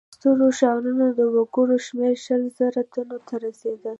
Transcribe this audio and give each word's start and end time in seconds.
د 0.09 0.13
سترو 0.15 0.47
ښارونو 0.59 1.05
د 1.17 1.19
وګړو 1.35 1.77
شمېر 1.87 2.13
شل 2.25 2.41
زره 2.57 2.81
تنو 2.93 3.17
ته 3.27 3.33
رسېده. 3.45 3.89